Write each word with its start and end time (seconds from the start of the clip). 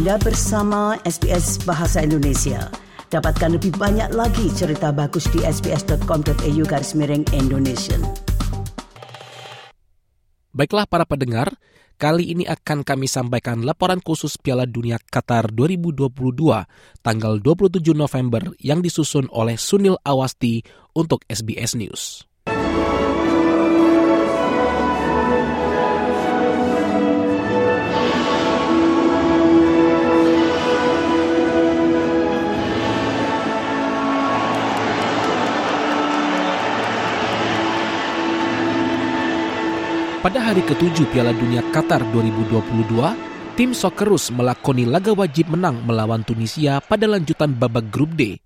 Anda 0.00 0.16
bersama 0.16 0.96
SBS 1.04 1.60
Bahasa 1.68 2.00
Indonesia. 2.00 2.72
Dapatkan 3.12 3.60
lebih 3.60 3.76
banyak 3.76 4.16
lagi 4.16 4.48
cerita 4.48 4.96
bagus 4.96 5.28
di 5.28 5.44
sbs.com.au 5.44 6.62
garis 6.64 6.96
miring 6.96 7.28
Indonesia. 7.36 8.00
Baiklah 10.56 10.88
para 10.88 11.04
pendengar, 11.04 11.52
kali 12.00 12.32
ini 12.32 12.48
akan 12.48 12.80
kami 12.80 13.12
sampaikan 13.12 13.60
laporan 13.60 14.00
khusus 14.00 14.40
Piala 14.40 14.64
Dunia 14.64 14.96
Qatar 14.96 15.52
2022 15.52 16.08
tanggal 17.04 17.36
27 17.36 17.92
November 17.92 18.56
yang 18.56 18.80
disusun 18.80 19.28
oleh 19.28 19.60
Sunil 19.60 20.00
Awasti 20.00 20.64
untuk 20.96 21.28
SBS 21.28 21.76
News. 21.76 22.24
Pada 40.20 40.36
hari 40.36 40.60
ketujuh 40.60 41.08
Piala 41.16 41.32
Dunia 41.32 41.64
Qatar 41.72 42.04
2022, 42.12 43.56
tim 43.56 43.72
Socceroos 43.72 44.28
melakoni 44.28 44.84
laga 44.84 45.16
wajib 45.16 45.48
menang 45.48 45.80
melawan 45.88 46.20
Tunisia 46.28 46.76
pada 46.84 47.08
lanjutan 47.08 47.56
babak 47.56 47.88
grup 47.88 48.12
D. 48.20 48.36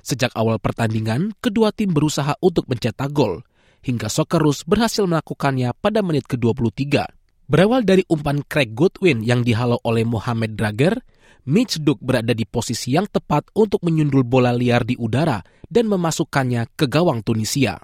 Sejak 0.00 0.32
awal 0.32 0.56
pertandingan, 0.56 1.36
kedua 1.44 1.76
tim 1.76 1.92
berusaha 1.92 2.40
untuk 2.40 2.64
mencetak 2.72 3.12
gol, 3.12 3.44
hingga 3.84 4.08
Socceroos 4.08 4.64
berhasil 4.64 5.04
melakukannya 5.04 5.76
pada 5.76 6.00
menit 6.00 6.24
ke-23. 6.24 7.04
Berawal 7.52 7.84
dari 7.84 8.00
umpan 8.08 8.40
Craig 8.40 8.72
Goodwin 8.72 9.20
yang 9.20 9.44
dihalau 9.44 9.76
oleh 9.84 10.08
Mohamed 10.08 10.56
Drager, 10.56 11.04
Mitch 11.44 11.84
Duke 11.84 12.00
berada 12.00 12.32
di 12.32 12.48
posisi 12.48 12.96
yang 12.96 13.04
tepat 13.04 13.52
untuk 13.52 13.84
menyundul 13.84 14.24
bola 14.24 14.56
liar 14.56 14.88
di 14.88 14.96
udara 14.96 15.44
dan 15.68 15.84
memasukkannya 15.84 16.80
ke 16.80 16.88
gawang 16.88 17.20
Tunisia. 17.20 17.76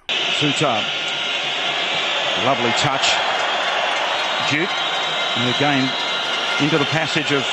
Lovely 2.45 2.73
touch. 2.77 3.17
Duke. 4.51 4.69
And 5.37 5.49
again, 5.53 5.85
into 6.61 6.77
the 6.77 6.89
passage 6.89 7.31
of 7.33 7.45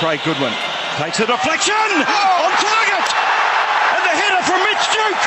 Craig 0.00 0.20
Goodwin. 0.24 0.52
Takes 1.00 1.20
a 1.20 1.26
deflection! 1.28 1.88
Oh! 2.04 2.44
On 2.44 2.52
target! 2.60 3.06
And 3.96 4.02
the 4.04 4.14
header 4.16 4.42
from 4.44 4.60
Mitch 4.64 4.84
Duke! 4.92 5.24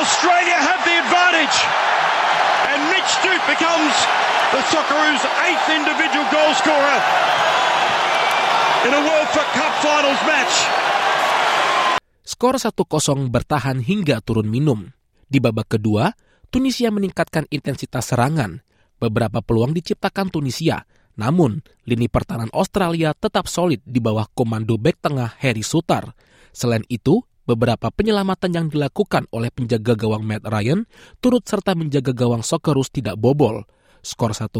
Australia 0.00 0.56
have 0.56 0.80
the 0.84 0.96
advantage. 1.00 1.56
And 2.72 2.80
Mitch 2.92 3.12
Duke 3.24 3.44
becomes 3.48 3.92
the 4.52 4.60
Socceroos' 4.68 5.24
eighth 5.44 5.66
individual 5.72 6.24
goal 6.32 6.52
scorer 6.56 6.98
in 8.88 8.92
a 8.96 9.00
World 9.04 9.28
Cup 9.32 9.74
Finals 9.84 10.20
match. 10.24 10.54
Skor 12.24 12.56
1-0 12.56 13.28
bertahan 13.28 13.80
hingga 13.84 14.20
turun 14.24 14.48
minum. 14.48 14.92
Di 15.28 15.36
babak 15.36 15.76
kedua, 15.76 16.16
Tunisia 16.48 16.88
meningkatkan 16.88 17.44
intensitas 17.52 18.08
serangan. 18.08 18.64
Beberapa 18.96 19.44
peluang 19.44 19.76
diciptakan 19.76 20.32
Tunisia, 20.32 20.88
namun 21.14 21.60
lini 21.84 22.08
pertahanan 22.08 22.48
Australia 22.56 23.12
tetap 23.12 23.46
solid 23.46 23.84
di 23.84 24.00
bawah 24.00 24.24
komando 24.32 24.80
bek 24.80 24.96
tengah 24.98 25.36
Harry 25.44 25.60
Sutar. 25.60 26.16
Selain 26.50 26.82
itu, 26.88 27.20
beberapa 27.44 27.92
penyelamatan 27.92 28.50
yang 28.56 28.66
dilakukan 28.72 29.28
oleh 29.28 29.52
penjaga 29.52 29.92
gawang 29.92 30.24
Matt 30.24 30.48
Ryan 30.48 30.88
turut 31.20 31.44
serta 31.44 31.76
menjaga 31.76 32.16
gawang 32.16 32.40
Socceroos 32.40 32.88
tidak 32.88 33.20
bobol. 33.20 33.68
Skor 34.00 34.32
1-0 34.32 34.56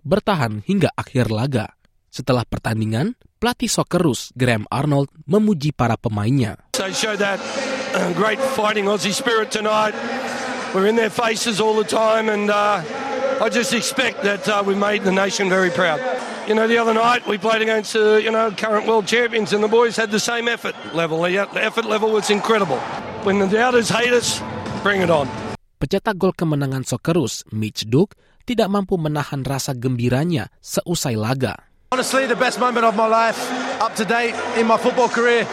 bertahan 0.00 0.64
hingga 0.64 0.88
akhir 0.96 1.28
laga. 1.28 1.76
Setelah 2.08 2.48
pertandingan, 2.48 3.20
pelatih 3.36 3.68
Socceroos 3.68 4.32
Graham 4.32 4.64
Arnold 4.72 5.12
memuji 5.28 5.76
para 5.76 6.00
pemainnya. 6.00 6.56
They 6.72 6.96
show 6.96 7.14
that 7.20 7.36
uh, 7.92 8.16
great 8.16 8.40
fighting 8.56 8.88
Aussie 8.88 9.12
spirit 9.12 9.52
tonight. 9.52 9.92
We're 10.74 10.86
in 10.86 10.96
their 10.96 11.10
faces 11.10 11.60
all 11.60 11.74
the 11.76 11.84
time, 11.86 12.28
and 12.28 12.50
uh, 12.50 12.84
I 13.40 13.48
just 13.48 13.72
expect 13.72 14.22
that 14.22 14.44
uh, 14.48 14.60
we 14.66 14.74
made 14.76 15.04
the 15.04 15.12
nation 15.12 15.48
very 15.48 15.70
proud. 15.70 16.00
You 16.44 16.54
know, 16.54 16.68
the 16.68 16.76
other 16.76 16.92
night 16.92 17.26
we 17.26 17.36
played 17.36 17.62
against, 17.62 17.96
uh, 17.96 18.16
you 18.20 18.30
know, 18.30 18.52
current 18.52 18.86
world 18.86 19.06
champions, 19.08 19.52
and 19.52 19.64
the 19.64 19.68
boys 19.68 19.96
had 19.96 20.10
the 20.12 20.20
same 20.20 20.48
effort 20.48 20.76
level. 20.92 21.22
The 21.24 21.38
effort 21.56 21.84
level 21.84 22.12
was 22.12 22.28
incredible. 22.28 22.78
When 23.24 23.38
the 23.38 23.48
doubters 23.48 23.88
hate 23.88 24.12
us, 24.12 24.40
bring 24.82 25.00
it 25.00 25.08
on. 25.08 25.28
Pencetak 25.80 26.18
gol 26.18 26.32
kemenangan 26.32 26.84
Socceroos, 26.84 27.46
Mitch 27.52 27.86
Duke, 27.88 28.18
tidak 28.44 28.68
mampu 28.68 28.98
menahan 29.00 29.46
rasa 29.46 29.72
gembiranya 29.72 30.50
seusai 30.60 31.16
laga. 31.16 31.54
Honestly, 31.92 32.26
the 32.28 32.36
best 32.36 32.60
moment 32.60 32.84
of 32.84 32.92
my 32.92 33.08
life, 33.08 33.38
up 33.80 33.96
to 33.96 34.04
date 34.04 34.36
in 34.60 34.68
my 34.68 34.76
football 34.76 35.08
career. 35.08 35.48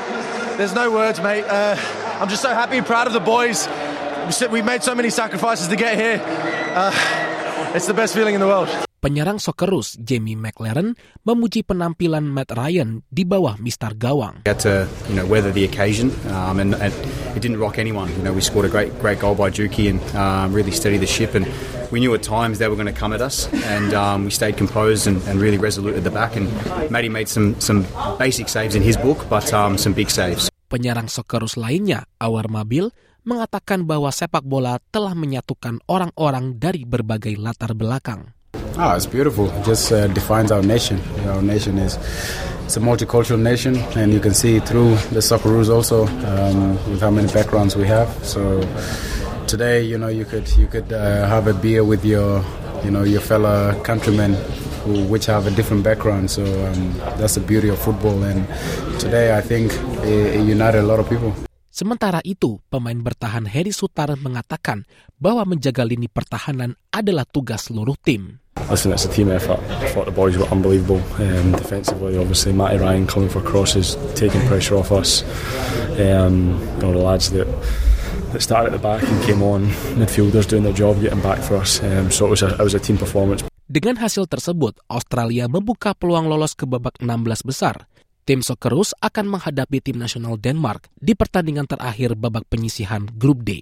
There's 0.59 0.75
no 0.75 0.91
words, 0.91 1.19
mate. 1.23 1.43
Uh, 1.47 1.75
I'm 2.19 2.27
just 2.27 2.41
so 2.41 2.51
happy, 2.51 2.81
proud 2.81 3.07
of 3.07 3.13
the 3.13 3.23
boys. 3.23 3.67
We 4.49 4.61
made 4.61 4.83
so 4.83 4.95
many 4.95 5.09
sacrifices 5.09 5.67
to 5.67 5.75
get 5.75 5.97
here. 5.97 6.21
Uh, 6.73 6.91
it's 7.75 7.87
the 7.87 7.93
best 7.93 8.13
feeling 8.13 8.33
in 8.33 8.41
the 8.41 8.47
world. 8.47 8.69
Penyerang 9.05 9.37
Socceroos 9.37 10.01
Jamie 10.01 10.33
McLaren 10.33 10.97
memuji 11.21 11.61
penampilan 11.61 12.25
Matt 12.25 12.49
Ryan 12.57 13.05
di 13.05 13.21
bawah 13.21 13.53
Mister 13.61 13.93
Gawang. 13.93 14.41
We 14.41 14.49
had 14.49 14.59
to, 14.65 14.89
you 15.05 15.13
know, 15.13 15.29
weather 15.29 15.53
the 15.53 15.61
occasion, 15.61 16.09
um, 16.33 16.57
and, 16.57 16.73
and, 16.73 16.89
it 17.37 17.41
didn't 17.43 17.61
rock 17.61 17.77
anyone. 17.77 18.09
You 18.17 18.25
know, 18.25 18.33
we 18.33 18.41
scored 18.41 18.65
a 18.65 18.71
great, 18.71 18.97
great 18.97 19.21
goal 19.21 19.37
by 19.37 19.53
Juki 19.53 19.93
and 19.93 20.01
um, 20.17 20.57
really 20.57 20.71
steadied 20.73 21.05
the 21.05 21.11
ship. 21.11 21.37
And 21.37 21.45
we 21.93 22.01
knew 22.01 22.15
at 22.17 22.25
times 22.25 22.57
they 22.57 22.65
were 22.65 22.79
going 22.79 22.89
to 22.89 22.97
come 22.97 23.13
at 23.13 23.21
us, 23.21 23.45
and 23.69 23.93
um, 23.93 24.25
we 24.25 24.31
stayed 24.33 24.57
composed 24.57 25.05
and, 25.05 25.21
and, 25.29 25.37
really 25.37 25.61
resolute 25.61 25.93
at 25.93 26.01
the 26.01 26.09
back. 26.09 26.33
And 26.33 26.49
Matty 26.89 27.09
made 27.09 27.29
some 27.29 27.53
some 27.61 27.85
basic 28.17 28.49
saves 28.49 28.73
in 28.73 28.81
his 28.81 28.97
book, 28.97 29.29
but 29.29 29.53
um, 29.53 29.77
some 29.77 29.93
big 29.93 30.09
saves. 30.09 30.49
Penyerang 30.65 31.13
Socceroos 31.13 31.61
lainnya, 31.61 32.09
Awar 32.17 32.49
Mabil, 32.49 32.89
mengatakan 33.25 33.83
bahwa 33.83 34.13
sepak 34.13 34.45
bola 34.45 34.77
telah 34.93 35.17
menyatukan 35.17 35.81
orang-orang 35.89 36.55
dari 36.61 36.85
berbagai 36.85 37.35
latar 37.41 37.73
belakang. 37.73 38.31
Ah, 38.77 38.95
it's 38.95 39.09
beautiful. 39.09 39.49
It 39.49 39.63
just 39.65 39.91
uh, 39.91 40.07
defines 40.13 40.51
our 40.51 40.61
nation. 40.61 41.01
Our 41.27 41.41
nation 41.41 41.79
is 41.79 41.97
it's 42.65 42.77
a 42.77 42.83
multicultural 42.83 43.39
nation, 43.39 43.77
and 43.95 44.11
you 44.11 44.19
can 44.19 44.33
see 44.33 44.59
through 44.59 44.95
the 45.15 45.21
Socceroos 45.23 45.69
also 45.69 46.07
um, 46.27 46.75
with 46.91 46.99
how 46.99 47.09
many 47.09 47.31
backgrounds 47.31 47.75
we 47.75 47.87
have. 47.87 48.07
So 48.23 48.61
today, 49.47 49.81
you 49.81 49.97
know, 49.97 50.09
you 50.09 50.25
could 50.25 50.49
you 50.57 50.67
could 50.67 50.91
uh, 50.91 51.27
have 51.27 51.47
a 51.47 51.53
beer 51.53 51.83
with 51.83 52.03
your 52.03 52.43
you 52.83 52.91
know 52.91 53.03
your 53.03 53.21
fellow 53.21 53.73
countrymen 53.83 54.35
who 54.83 55.05
which 55.07 55.25
have 55.25 55.47
a 55.47 55.51
different 55.51 55.83
background. 55.83 56.29
So 56.31 56.43
um, 56.43 56.93
that's 57.15 57.35
the 57.35 57.41
beauty 57.41 57.69
of 57.69 57.79
football, 57.79 58.23
and 58.23 58.43
today 58.99 59.37
I 59.37 59.41
think 59.41 59.71
it, 60.03 60.35
it 60.35 60.43
united 60.43 60.79
a 60.79 60.87
lot 60.87 60.99
of 60.99 61.07
people. 61.07 61.31
Sementara 61.75 62.23
itu, 62.23 62.63
pemain 62.71 62.95
bertahan 62.95 63.51
Harry 63.51 63.75
Sutar 63.75 64.07
mengatakan 64.15 64.87
bahwa 65.19 65.43
menjaga 65.43 65.83
lini 65.83 66.07
pertahanan 66.07 66.79
adalah 66.87 67.27
tugas 67.27 67.67
seluruh 67.67 67.99
tim. 67.99 68.39
Listen, 68.71 68.95
it's 68.95 69.03
a 69.03 69.11
team 69.11 69.27
effort. 69.27 69.59
I 69.83 69.91
thought 69.91 70.07
the 70.07 70.15
boys 70.15 70.39
were 70.39 70.47
unbelievable 70.47 71.03
um, 71.19 71.51
defensively. 71.51 72.15
Obviously, 72.15 72.55
Matty 72.55 72.79
Ryan 72.79 73.03
coming 73.03 73.27
for 73.27 73.43
crosses, 73.43 73.99
taking 74.15 74.39
pressure 74.47 74.79
off 74.79 74.95
us. 74.95 75.27
Um, 75.99 76.63
you 76.79 76.87
know, 76.87 76.95
the 76.95 77.03
lads 77.03 77.35
that 77.35 77.43
that 78.31 78.39
started 78.39 78.71
at 78.71 78.79
the 78.79 78.79
back 78.79 79.03
and 79.03 79.19
came 79.27 79.43
on, 79.43 79.67
midfielders 79.99 80.47
doing 80.47 80.63
their 80.63 80.71
job, 80.71 81.03
getting 81.03 81.19
back 81.19 81.43
for 81.43 81.59
us. 81.59 81.83
Um, 81.83 82.07
so 82.07 82.31
it 82.31 82.39
was, 82.39 82.43
a, 82.47 82.55
it 82.55 82.63
was 82.63 82.71
a 82.71 82.79
team 82.79 82.95
performance. 82.95 83.43
Dengan 83.67 83.99
hasil 83.99 84.31
tersebut, 84.31 84.79
Australia 84.87 85.51
membuka 85.51 85.91
peluang 85.91 86.31
lolos 86.31 86.55
ke 86.55 86.63
babak 86.63 87.03
16 87.03 87.43
besar 87.43 87.83
Tim 88.25 88.41
Socceroos 88.41 88.97
akan 89.05 89.37
menghadapi 89.37 89.85
tim 89.85 90.01
nasional 90.01 90.41
Denmark 90.41 90.89
di 90.97 91.13
pertandingan 91.13 91.69
terakhir 91.69 92.17
babak 92.17 92.49
penyisihan 92.49 93.05
Grup 93.05 93.45
D. 93.45 93.61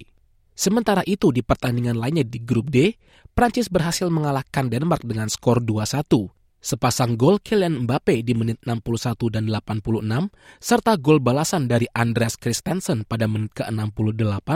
Sementara 0.55 1.03
itu 1.03 1.35
di 1.35 1.43
pertandingan 1.43 1.99
lainnya 1.99 2.23
di 2.23 2.39
Grup 2.39 2.71
D, 2.71 2.95
Prancis 3.35 3.67
berhasil 3.67 4.07
mengalahkan 4.07 4.71
Denmark 4.71 5.03
dengan 5.03 5.27
skor 5.27 5.59
2-1. 5.59 6.31
Sepasang 6.63 7.19
gol 7.19 7.43
Kylian 7.43 7.83
Mbappe 7.83 8.23
di 8.23 8.31
menit 8.31 8.63
61 8.63 9.35
dan 9.35 9.51
86, 9.51 10.31
serta 10.63 10.95
gol 10.95 11.19
balasan 11.19 11.67
dari 11.67 11.83
Andreas 11.91 12.39
Christensen 12.39 13.03
pada 13.03 13.27
menit 13.27 13.51
ke-68 13.59 14.47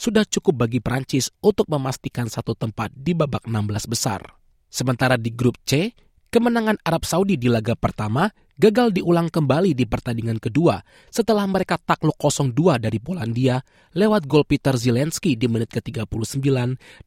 sudah 0.00 0.24
cukup 0.24 0.64
bagi 0.64 0.80
Prancis 0.80 1.28
untuk 1.44 1.68
memastikan 1.68 2.32
satu 2.32 2.56
tempat 2.56 2.96
di 2.96 3.12
babak 3.12 3.44
16 3.44 3.92
besar. 3.92 4.24
Sementara 4.72 5.20
di 5.20 5.36
grup 5.36 5.60
C, 5.68 5.92
Kemenangan 6.30 6.78
Arab 6.86 7.02
Saudi 7.02 7.34
di 7.34 7.50
laga 7.50 7.74
pertama 7.74 8.30
gagal 8.60 8.92
diulang 8.92 9.32
kembali 9.32 9.72
di 9.72 9.88
pertandingan 9.88 10.36
kedua 10.36 10.84
setelah 11.08 11.48
mereka 11.48 11.80
takluk 11.80 12.20
0-2 12.20 12.76
dari 12.76 13.00
Polandia 13.00 13.56
lewat 13.96 14.28
gol 14.28 14.44
Peter 14.44 14.76
Zelensky 14.76 15.32
di 15.40 15.48
menit 15.48 15.72
ke-39 15.72 16.44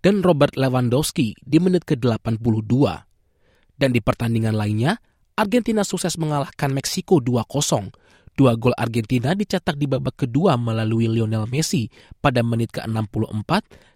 dan 0.01 0.15
Robert 0.25 0.57
Lewandowski 0.57 1.37
di 1.37 1.57
menit 1.61 1.85
ke-82. 1.85 2.73
Dan 3.77 3.89
di 3.93 4.01
pertandingan 4.01 4.57
lainnya, 4.57 4.97
Argentina 5.37 5.85
sukses 5.85 6.17
mengalahkan 6.17 6.73
Meksiko 6.73 7.21
2-0. 7.21 7.93
Dua 8.33 8.57
gol 8.57 8.73
Argentina 8.73 9.37
dicetak 9.37 9.77
di 9.77 9.85
babak 9.85 10.25
kedua 10.25 10.57
melalui 10.57 11.05
Lionel 11.05 11.45
Messi 11.45 11.85
pada 12.17 12.41
menit 12.41 12.73
ke-64 12.73 13.51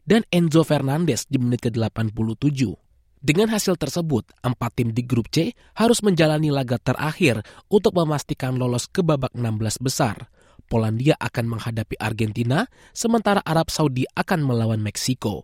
dan 0.05 0.21
Enzo 0.29 0.61
Fernandez 0.61 1.25
di 1.25 1.41
menit 1.41 1.65
ke-87. 1.65 2.86
Dengan 3.27 3.51
hasil 3.51 3.75
tersebut, 3.75 4.23
empat 4.39 4.79
tim 4.79 4.95
di 4.95 5.03
grup 5.03 5.27
C 5.27 5.51
harus 5.75 5.99
menjalani 5.99 6.47
laga 6.47 6.79
terakhir 6.79 7.43
untuk 7.67 7.91
memastikan 7.99 8.55
lolos 8.55 8.87
ke 8.87 9.03
babak 9.03 9.35
16 9.35 9.83
besar. 9.83 10.31
Polandia 10.71 11.19
akan 11.19 11.59
menghadapi 11.59 11.99
Argentina, 11.99 12.71
sementara 12.95 13.43
Arab 13.43 13.67
Saudi 13.67 14.07
akan 14.15 14.47
melawan 14.47 14.79
Meksiko. 14.79 15.43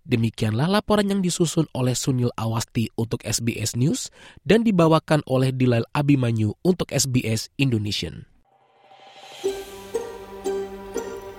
Demikianlah 0.00 0.64
laporan 0.64 1.12
yang 1.12 1.20
disusun 1.20 1.68
oleh 1.76 1.92
Sunil 1.92 2.32
Awasti 2.40 2.88
untuk 2.96 3.20
SBS 3.20 3.76
News 3.76 4.08
dan 4.40 4.64
dibawakan 4.64 5.20
oleh 5.28 5.52
Dilail 5.52 5.84
Abimanyu 5.92 6.56
untuk 6.64 6.88
SBS 6.88 7.52
Indonesian. 7.60 8.24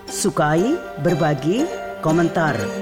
Sukai, 0.06 0.78
berbagi, 1.02 1.66
komentar. 2.06 2.81